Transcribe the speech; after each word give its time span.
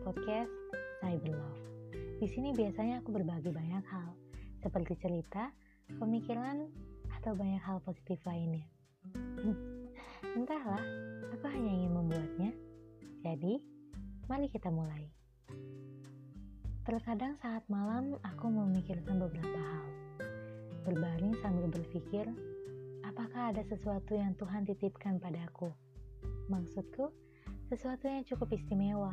podcast 0.00 0.48
Cyber 1.04 1.36
Love. 1.36 1.62
Di 2.16 2.28
sini 2.32 2.56
biasanya 2.56 3.04
aku 3.04 3.12
berbagi 3.12 3.52
banyak 3.52 3.84
hal, 3.84 4.16
seperti 4.64 4.96
cerita, 4.96 5.52
pemikiran, 6.00 6.64
atau 7.20 7.36
banyak 7.36 7.60
hal 7.60 7.84
positif 7.84 8.16
lainnya. 8.24 8.64
Entahlah, 10.36 10.80
aku 11.36 11.44
hanya 11.52 11.68
ingin 11.68 11.92
membuatnya. 11.92 12.52
Jadi, 13.20 13.60
mari 14.24 14.48
kita 14.48 14.72
mulai. 14.72 15.04
Terkadang 16.88 17.36
saat 17.44 17.64
malam 17.68 18.16
aku 18.24 18.48
memikirkan 18.48 19.20
beberapa 19.20 19.60
hal. 19.60 19.86
Berbaring 20.88 21.36
sambil 21.44 21.68
berpikir, 21.68 22.24
apakah 23.04 23.52
ada 23.52 23.60
sesuatu 23.68 24.16
yang 24.16 24.32
Tuhan 24.40 24.64
titipkan 24.64 25.20
padaku? 25.20 25.68
Maksudku, 26.48 27.12
sesuatu 27.68 28.08
yang 28.08 28.24
cukup 28.24 28.48
istimewa, 28.56 29.12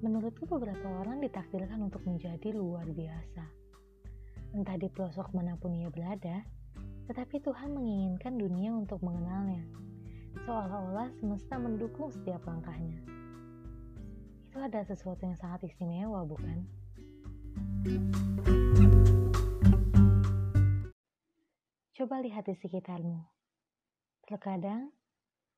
Menurutku 0.00 0.48
beberapa 0.48 0.88
orang 1.04 1.20
ditakdirkan 1.20 1.76
untuk 1.84 2.00
menjadi 2.08 2.56
luar 2.56 2.88
biasa. 2.88 3.44
Entah 4.56 4.80
di 4.80 4.88
pelosok 4.88 5.36
mana 5.36 5.60
pun 5.60 5.76
ia 5.76 5.92
berada, 5.92 6.40
tetapi 7.04 7.36
Tuhan 7.44 7.76
menginginkan 7.76 8.40
dunia 8.40 8.72
untuk 8.72 9.04
mengenalnya. 9.04 9.60
Seolah-olah 10.48 11.12
semesta 11.20 11.60
mendukung 11.60 12.08
setiap 12.08 12.40
langkahnya. 12.48 12.96
Itu 14.48 14.56
ada 14.64 14.80
sesuatu 14.88 15.20
yang 15.28 15.36
sangat 15.36 15.68
istimewa, 15.68 16.24
bukan? 16.24 16.64
Coba 21.92 22.24
lihat 22.24 22.48
di 22.48 22.56
sekitarmu. 22.56 23.20
Terkadang 24.24 24.96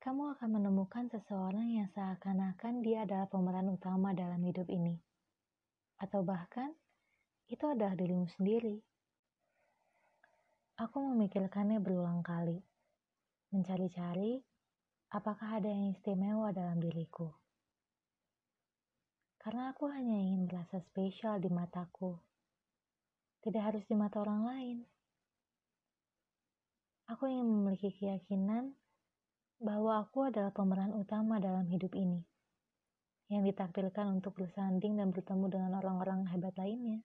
kamu 0.00 0.32
akan 0.32 0.48
menemukan 0.56 1.12
seseorang 1.12 1.76
yang 1.76 1.88
seakan-akan 1.92 2.80
dia 2.80 3.04
adalah 3.04 3.28
pemeran 3.28 3.68
utama 3.68 4.16
dalam 4.16 4.40
hidup 4.40 4.64
ini. 4.72 4.96
Atau 6.00 6.24
bahkan, 6.24 6.72
itu 7.52 7.60
adalah 7.68 7.92
dirimu 7.92 8.24
sendiri. 8.32 8.80
Aku 10.80 11.04
memikirkannya 11.12 11.84
berulang 11.84 12.24
kali, 12.24 12.56
mencari-cari 13.52 14.40
apakah 15.12 15.60
ada 15.60 15.68
yang 15.68 15.92
istimewa 15.92 16.48
dalam 16.56 16.80
diriku. 16.80 17.28
Karena 19.36 19.76
aku 19.76 19.84
hanya 19.92 20.16
ingin 20.16 20.48
merasa 20.48 20.80
spesial 20.80 21.44
di 21.44 21.52
mataku, 21.52 22.16
tidak 23.44 23.68
harus 23.68 23.84
di 23.84 23.92
mata 23.92 24.24
orang 24.24 24.48
lain. 24.48 24.78
Aku 27.12 27.28
ingin 27.28 27.44
memiliki 27.44 27.92
keyakinan 28.00 28.79
bahwa 29.60 30.00
aku 30.00 30.32
adalah 30.32 30.48
pemeran 30.56 30.96
utama 30.96 31.36
dalam 31.36 31.68
hidup 31.68 31.92
ini, 31.92 32.24
yang 33.28 33.44
ditakdirkan 33.44 34.16
untuk 34.16 34.32
bersanding 34.40 34.96
dan 34.96 35.12
bertemu 35.12 35.46
dengan 35.52 35.72
orang-orang 35.76 36.24
hebat 36.32 36.56
lainnya. 36.56 37.04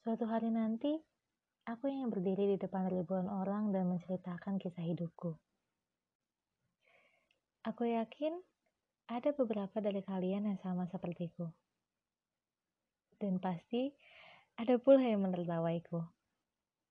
Suatu 0.00 0.24
hari 0.24 0.48
nanti, 0.48 0.96
aku 1.68 1.92
ingin 1.92 2.08
berdiri 2.08 2.56
di 2.56 2.56
depan 2.56 2.88
ribuan 2.88 3.28
orang 3.28 3.76
dan 3.76 3.92
menceritakan 3.92 4.56
kisah 4.56 4.88
hidupku. 4.88 5.36
Aku 7.68 7.84
yakin 7.84 8.32
ada 9.12 9.36
beberapa 9.36 9.84
dari 9.84 10.00
kalian 10.00 10.48
yang 10.48 10.58
sama 10.64 10.88
sepertiku. 10.88 11.52
Dan 13.20 13.36
pasti 13.36 13.92
ada 14.56 14.80
pula 14.80 15.04
yang 15.04 15.28
menertawaiku. 15.28 16.00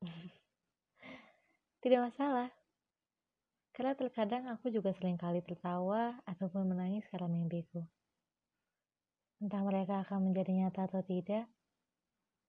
Tidak 1.84 2.00
masalah, 2.00 2.48
karena 3.72 3.96
terkadang 3.96 4.52
aku 4.52 4.68
juga 4.68 4.92
sering 4.92 5.16
kali 5.16 5.40
tertawa 5.40 6.20
ataupun 6.28 6.68
menangis 6.68 7.08
karena 7.08 7.28
mimpiku. 7.32 7.80
Entah 9.40 9.64
mereka 9.64 10.04
akan 10.04 10.30
menjadi 10.30 10.52
nyata 10.52 10.86
atau 10.92 11.00
tidak, 11.02 11.48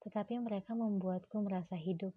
tetapi 0.03 0.36
mereka 0.44 0.75
membuatku 0.75 1.40
merasa 1.40 1.80
hidup. 1.80 2.12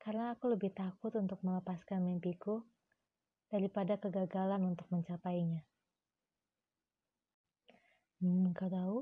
Karena 0.00 0.32
aku 0.32 0.56
lebih 0.56 0.72
takut 0.72 1.12
untuk 1.20 1.36
melepaskan 1.44 2.00
mimpiku 2.00 2.64
daripada 3.52 4.00
kegagalan 4.00 4.64
untuk 4.64 4.88
mencapainya. 4.88 5.68
Hmm, 8.24 8.50
kau 8.56 8.72
tahu? 8.72 8.98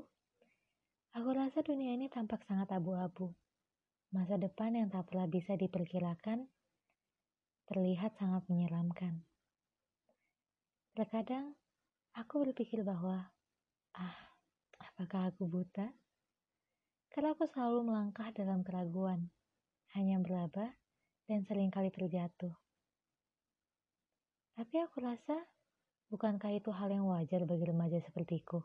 Aku 1.17 1.29
rasa 1.33 1.63
dunia 1.65 1.95
ini 1.95 2.11
tampak 2.11 2.43
sangat 2.45 2.69
abu-abu. 2.75 3.33
Masa 4.13 4.37
depan 4.37 4.77
yang 4.77 4.91
tak 4.91 5.09
pernah 5.09 5.25
bisa 5.25 5.57
diperkirakan 5.57 6.45
terlihat 7.67 8.15
sangat 8.15 8.47
menyeramkan. 8.47 9.27
Terkadang 10.95 11.53
aku 12.15 12.47
berpikir 12.47 12.81
bahwa, 12.81 13.27
ah, 13.93 14.17
apakah 14.79 15.29
aku 15.29 15.45
buta? 15.45 15.91
Karena 17.11 17.35
aku 17.35 17.43
selalu 17.43 17.91
melangkah 17.91 18.31
dalam 18.31 18.63
keraguan, 18.63 19.29
hanya 19.93 20.17
berlaba 20.23 20.73
dan 21.27 21.43
sering 21.43 21.67
kali 21.67 21.91
terjatuh. 21.91 22.55
Tapi 24.57 24.75
aku 24.81 24.97
rasa, 25.03 25.37
bukankah 26.09 26.55
itu 26.55 26.71
hal 26.73 26.89
yang 26.89 27.05
wajar 27.05 27.45
bagi 27.45 27.67
remaja 27.67 27.99
sepertiku? 28.01 28.63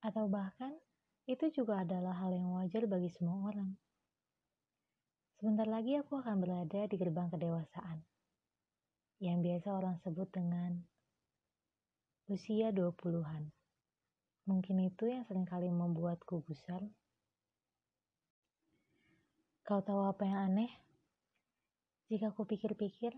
Atau 0.00 0.30
bahkan, 0.30 0.72
itu 1.28 1.50
juga 1.52 1.82
adalah 1.84 2.16
hal 2.22 2.32
yang 2.32 2.54
wajar 2.54 2.86
bagi 2.88 3.12
semua 3.12 3.50
orang. 3.50 3.76
Sebentar 5.42 5.66
lagi 5.66 5.98
aku 5.98 6.22
akan 6.22 6.38
berada 6.38 6.86
di 6.86 6.94
gerbang 6.94 7.26
kedewasaan, 7.26 7.98
yang 9.18 9.42
biasa 9.42 9.74
orang 9.74 9.98
sebut 9.98 10.30
dengan 10.30 10.78
usia 12.30 12.70
20-an. 12.70 13.50
Mungkin 14.46 14.86
itu 14.86 15.10
yang 15.10 15.26
sering 15.26 15.42
kali 15.42 15.66
membuatku 15.66 16.46
gusar. 16.46 16.86
Kau 19.66 19.82
tahu 19.82 20.06
apa 20.06 20.22
yang 20.22 20.54
aneh? 20.54 20.70
Jika 22.06 22.30
aku 22.30 22.46
pikir-pikir, 22.46 23.10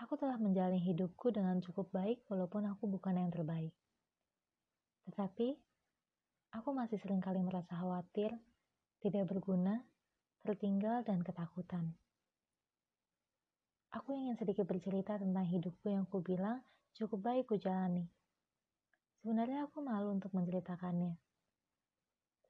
aku 0.00 0.16
telah 0.16 0.40
menjalani 0.40 0.80
hidupku 0.80 1.28
dengan 1.28 1.60
cukup 1.60 1.92
baik 1.92 2.24
walaupun 2.32 2.72
aku 2.72 2.88
bukan 2.88 3.20
yang 3.20 3.28
terbaik. 3.28 3.76
Tetapi, 5.12 5.60
aku 6.56 6.72
masih 6.72 6.96
sering 7.04 7.20
kali 7.20 7.44
merasa 7.44 7.76
khawatir, 7.76 8.32
tidak 9.04 9.28
berguna, 9.28 9.84
tertinggal, 10.44 11.00
dan 11.02 11.24
ketakutan. 11.24 11.96
Aku 13.96 14.12
ingin 14.12 14.36
sedikit 14.36 14.68
bercerita 14.68 15.16
tentang 15.16 15.48
hidupku 15.48 15.88
yang 15.88 16.04
ku 16.04 16.20
bilang 16.20 16.60
cukup 16.92 17.32
baik 17.32 17.48
ku 17.48 17.56
jalani. 17.56 18.04
Sebenarnya 19.24 19.64
aku 19.64 19.80
malu 19.80 20.12
untuk 20.12 20.36
menceritakannya. 20.36 21.16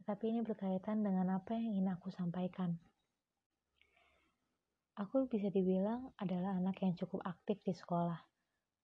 Tetapi 0.01 0.25
ini 0.27 0.41
berkaitan 0.43 1.07
dengan 1.07 1.39
apa 1.39 1.55
yang 1.55 1.77
ingin 1.77 1.95
aku 1.95 2.11
sampaikan. 2.11 2.75
Aku 4.95 5.27
bisa 5.27 5.51
dibilang 5.51 6.15
adalah 6.19 6.55
anak 6.55 6.83
yang 6.83 6.95
cukup 6.95 7.23
aktif 7.27 7.63
di 7.63 7.75
sekolah. 7.75 8.19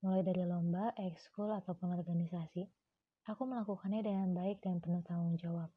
Mulai 0.03 0.21
dari 0.27 0.43
lomba, 0.43 0.91
ekskul, 0.97 1.51
ataupun 1.51 1.93
organisasi. 1.93 2.67
Aku 3.31 3.45
melakukannya 3.45 4.01
dengan 4.01 4.33
baik 4.33 4.59
dan 4.65 4.81
penuh 4.81 5.05
tanggung 5.05 5.37
jawab. 5.37 5.69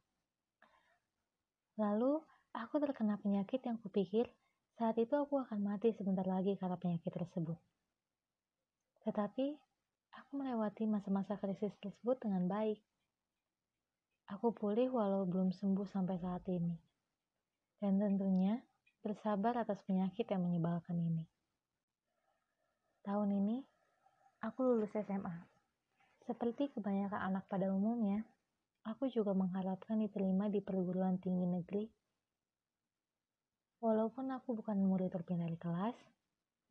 Lalu, 1.76 2.18
Aku 2.54 2.78
terkena 2.78 3.18
penyakit 3.18 3.66
yang 3.66 3.82
kupikir 3.82 4.30
saat 4.78 4.94
itu 4.98 5.14
aku 5.14 5.42
akan 5.42 5.58
mati 5.58 5.90
sebentar 5.94 6.22
lagi 6.22 6.54
karena 6.54 6.78
penyakit 6.78 7.10
tersebut. 7.10 7.58
Tetapi, 9.02 9.46
aku 10.14 10.30
melewati 10.38 10.86
masa-masa 10.86 11.34
krisis 11.38 11.74
tersebut 11.82 12.18
dengan 12.22 12.46
baik. 12.46 12.78
Aku 14.30 14.54
pulih 14.54 14.90
walau 14.94 15.26
belum 15.26 15.50
sembuh 15.50 15.86
sampai 15.90 16.16
saat 16.22 16.46
ini. 16.46 16.74
Dan 17.82 17.98
tentunya 17.98 18.62
bersabar 19.02 19.58
atas 19.58 19.82
penyakit 19.82 20.26
yang 20.30 20.46
menyebalkan 20.46 20.94
ini. 20.94 21.26
Tahun 23.02 23.30
ini, 23.34 23.60
aku 24.46 24.62
lulus 24.62 24.94
SMA. 24.94 25.36
Seperti 26.24 26.70
kebanyakan 26.72 27.34
anak 27.34 27.44
pada 27.50 27.68
umumnya, 27.68 28.24
aku 28.86 29.10
juga 29.12 29.36
mengharapkan 29.36 30.00
diterima 30.00 30.48
di 30.48 30.64
perguruan 30.64 31.20
tinggi 31.20 31.44
negeri 31.44 31.84
Walaupun 33.84 34.32
aku 34.32 34.56
bukan 34.56 34.80
murid 34.80 35.12
terpintar 35.12 35.44
di 35.44 35.60
kelas 35.60 35.92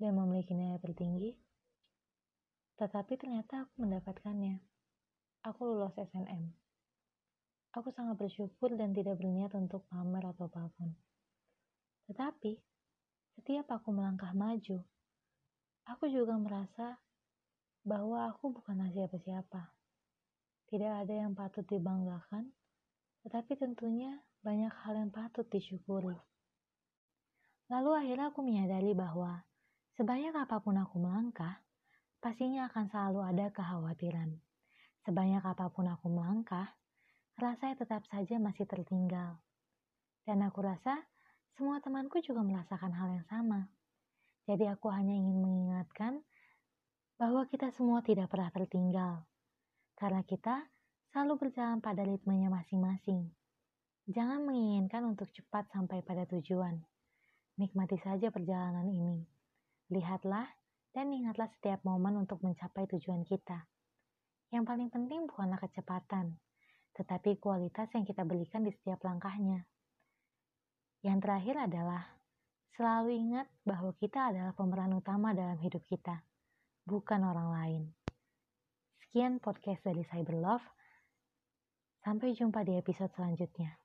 dan 0.02 0.18
memiliki 0.18 0.58
nilai 0.58 0.82
tertinggi, 0.82 1.38
tetapi 2.82 3.22
ternyata 3.22 3.70
aku 3.70 3.86
mendapatkannya. 3.86 4.58
Aku 5.46 5.62
lulus 5.62 5.94
SNM. 5.94 6.50
Aku 7.78 7.94
sangat 7.94 8.18
bersyukur 8.18 8.74
dan 8.74 8.98
tidak 8.98 9.22
berniat 9.22 9.54
untuk 9.54 9.86
pamer 9.94 10.26
atau 10.26 10.50
apa 10.50 10.74
pun. 10.74 10.90
Tetapi, 12.10 12.58
setiap 13.38 13.70
aku 13.70 13.94
melangkah 13.94 14.34
maju, 14.34 14.82
aku 15.86 16.10
juga 16.10 16.34
merasa 16.42 16.98
bahwa 17.86 18.26
aku 18.34 18.58
bukanlah 18.58 18.90
siapa-siapa. 18.90 19.70
Tidak 20.66 20.94
ada 21.06 21.14
yang 21.14 21.38
patut 21.38 21.70
dibanggakan, 21.70 22.50
tetapi 23.22 23.54
tentunya 23.54 24.18
banyak 24.42 24.74
hal 24.82 24.98
yang 24.98 25.14
patut 25.14 25.46
disyukuri. 25.46 26.33
Lalu 27.74 28.06
akhirnya 28.06 28.30
aku 28.30 28.46
menyadari 28.46 28.94
bahwa 28.94 29.42
sebanyak 29.98 30.30
apa 30.38 30.62
pun 30.62 30.78
aku 30.78 31.02
melangkah, 31.02 31.58
pastinya 32.22 32.70
akan 32.70 32.86
selalu 32.86 33.26
ada 33.26 33.50
kekhawatiran. 33.50 34.30
Sebanyak 35.02 35.42
apa 35.42 35.74
pun 35.74 35.90
aku 35.90 36.06
melangkah, 36.06 36.70
rasanya 37.34 37.82
tetap 37.82 38.06
saja 38.06 38.38
masih 38.38 38.70
tertinggal. 38.70 39.42
Dan 40.22 40.46
aku 40.46 40.62
rasa 40.62 41.02
semua 41.58 41.82
temanku 41.82 42.22
juga 42.22 42.46
merasakan 42.46 42.94
hal 42.94 43.10
yang 43.10 43.26
sama. 43.26 43.66
Jadi 44.46 44.70
aku 44.70 44.94
hanya 44.94 45.18
ingin 45.18 45.42
mengingatkan 45.42 46.22
bahwa 47.18 47.42
kita 47.50 47.74
semua 47.74 48.06
tidak 48.06 48.30
pernah 48.30 48.54
tertinggal. 48.54 49.26
Karena 49.98 50.22
kita 50.22 50.70
selalu 51.10 51.50
berjalan 51.50 51.82
pada 51.82 52.06
ritmenya 52.06 52.54
masing-masing. 52.54 53.34
Jangan 54.06 54.46
menginginkan 54.46 55.10
untuk 55.10 55.34
cepat 55.34 55.74
sampai 55.74 56.06
pada 56.06 56.30
tujuan. 56.30 56.93
Nikmati 57.54 58.02
saja 58.02 58.34
perjalanan 58.34 58.90
ini. 58.90 59.22
Lihatlah 59.94 60.50
dan 60.94 61.14
ingatlah 61.14 61.50
setiap 61.54 61.86
momen 61.86 62.18
untuk 62.18 62.42
mencapai 62.42 62.90
tujuan 62.90 63.22
kita. 63.22 63.70
Yang 64.50 64.64
paling 64.66 64.90
penting 64.90 65.30
bukanlah 65.30 65.62
kecepatan, 65.62 66.38
tetapi 66.98 67.38
kualitas 67.38 67.90
yang 67.94 68.06
kita 68.06 68.26
berikan 68.26 68.66
di 68.66 68.74
setiap 68.74 69.06
langkahnya. 69.06 69.66
Yang 71.06 71.20
terakhir 71.26 71.56
adalah 71.70 72.02
selalu 72.74 73.22
ingat 73.22 73.50
bahwa 73.62 73.94
kita 74.02 74.34
adalah 74.34 74.54
pemeran 74.58 74.98
utama 74.98 75.34
dalam 75.38 75.58
hidup 75.62 75.86
kita, 75.86 76.26
bukan 76.90 77.22
orang 77.22 77.50
lain. 77.54 77.84
Sekian 78.98 79.38
podcast 79.38 79.86
dari 79.86 80.02
Cyber 80.10 80.38
Love. 80.42 80.66
Sampai 82.02 82.34
jumpa 82.34 82.66
di 82.66 82.82
episode 82.82 83.14
selanjutnya. 83.14 83.83